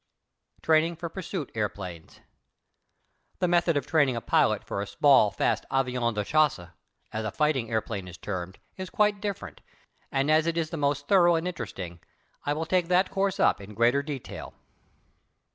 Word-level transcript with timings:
TRAINING 0.63 0.95
FOR 0.95 1.09
PURSUIT 1.09 1.51
AIRPLANES 1.53 2.21
The 3.37 3.47
method 3.47 3.77
of 3.77 3.85
training 3.85 4.15
a 4.15 4.19
pilot 4.21 4.63
for 4.63 4.81
a 4.81 4.87
small, 4.87 5.29
fast 5.29 5.63
avion 5.69 6.15
de 6.15 6.23
chasse, 6.25 6.71
as 7.13 7.23
a 7.23 7.29
fighting 7.29 7.69
airplane 7.69 8.07
is 8.07 8.17
termed, 8.17 8.57
is 8.77 8.89
quite 8.89 9.21
different, 9.21 9.61
and 10.11 10.31
as 10.31 10.47
it 10.47 10.57
is 10.57 10.71
the 10.71 10.75
most 10.75 11.07
thorough 11.07 11.35
and 11.35 11.47
interesting 11.47 11.99
I 12.47 12.53
will 12.53 12.65
take 12.65 12.87
that 12.87 13.11
course 13.11 13.39
up 13.39 13.61
in 13.61 13.75
greater 13.75 14.01
detail. 14.01 14.55